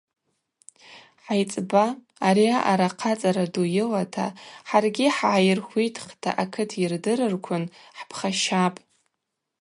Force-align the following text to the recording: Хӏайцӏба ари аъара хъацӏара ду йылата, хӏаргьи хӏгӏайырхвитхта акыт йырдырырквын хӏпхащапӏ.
Хӏайцӏба 1.23 1.85
ари 2.27 2.45
аъара 2.59 2.87
хъацӏара 2.97 3.45
ду 3.53 3.65
йылата, 3.75 4.27
хӏаргьи 4.69 5.07
хӏгӏайырхвитхта 5.17 6.29
акыт 6.43 6.69
йырдырырквын 6.81 7.63
хӏпхащапӏ. 7.97 8.79